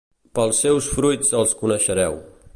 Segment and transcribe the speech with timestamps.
[0.39, 2.19] Pels seus fruits els coneixereu.